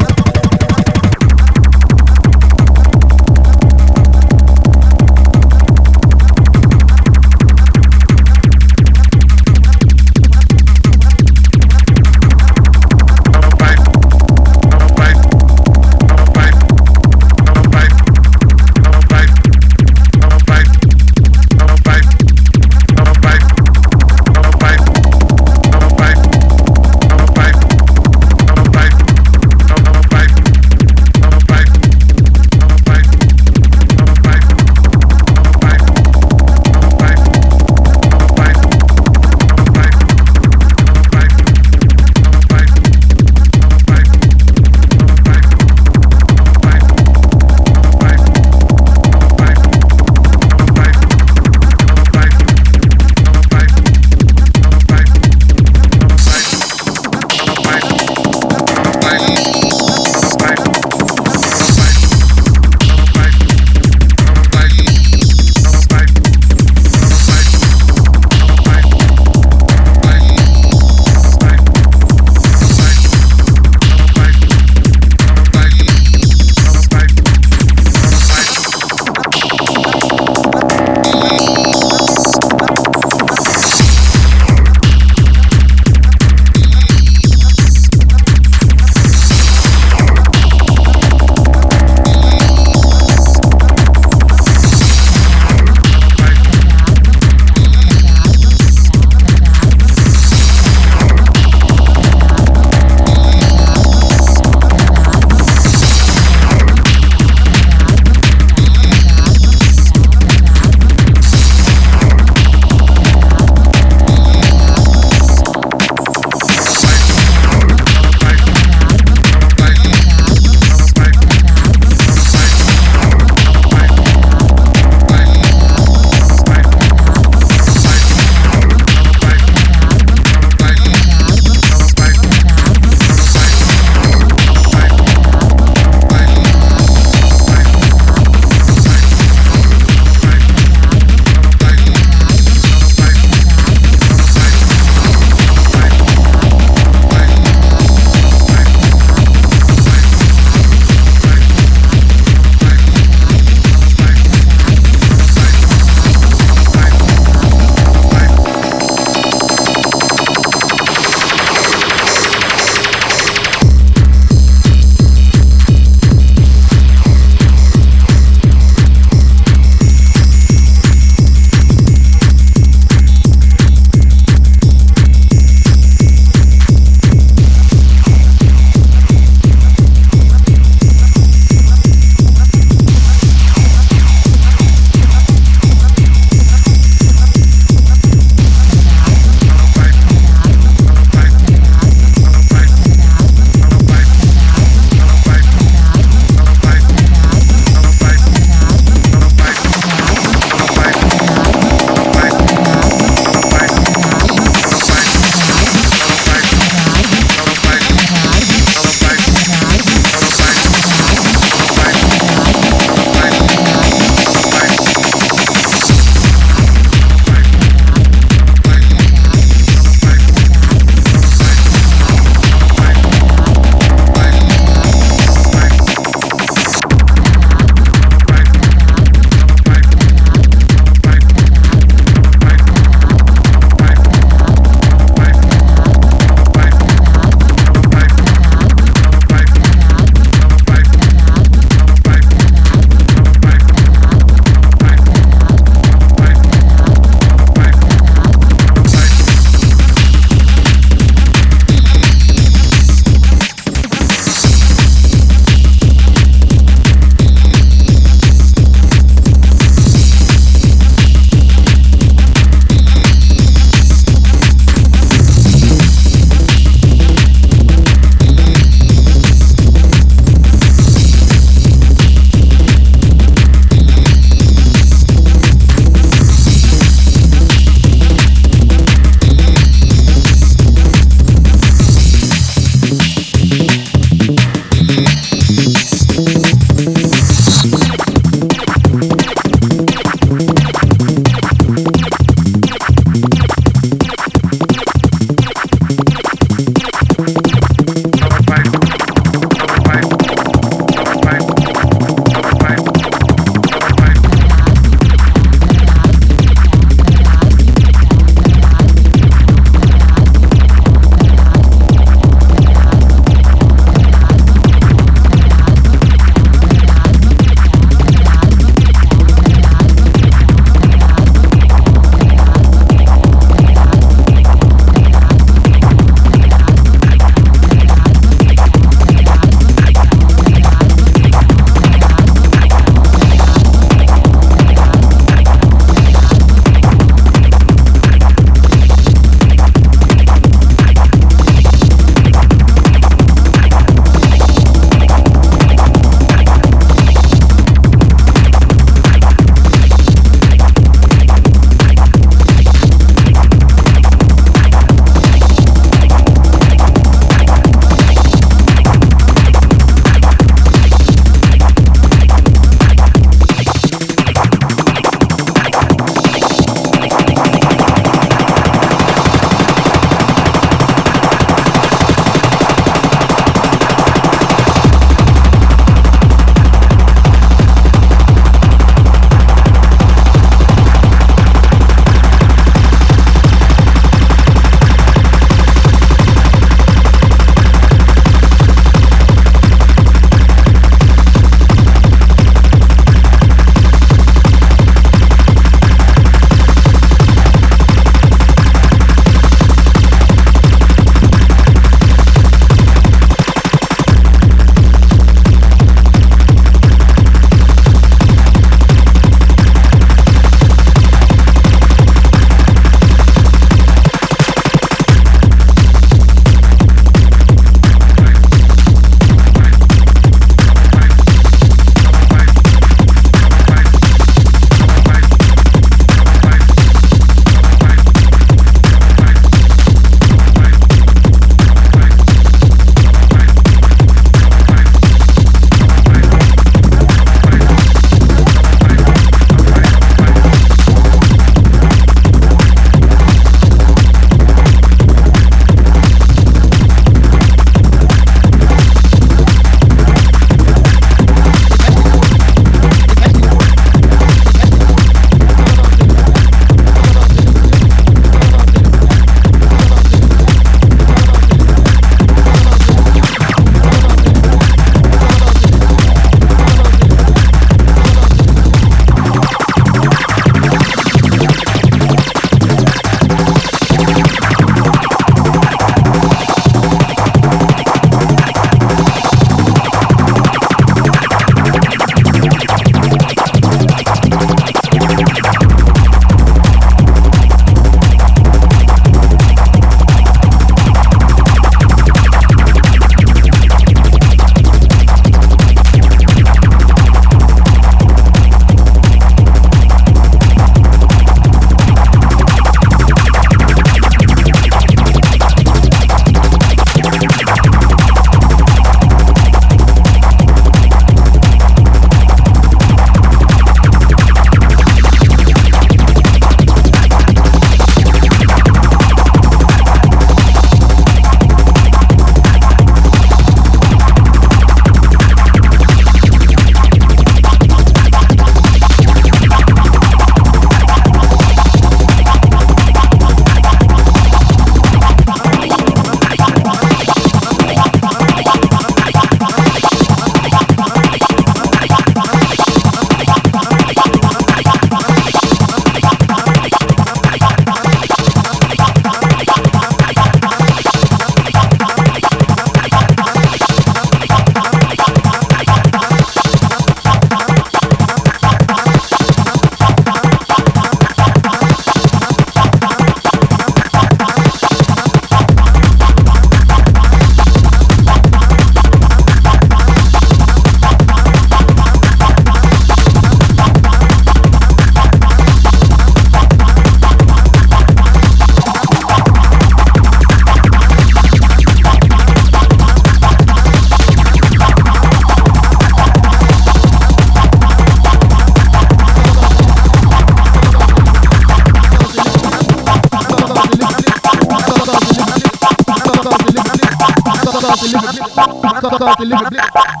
[599.11, 600.00] bate, liga, liga.